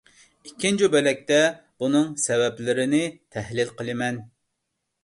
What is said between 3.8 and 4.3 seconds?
قىلىمەن.